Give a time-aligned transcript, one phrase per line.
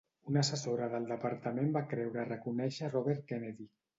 [0.29, 3.71] Una assessora del departament va creure reconèixer Robert Kennedy.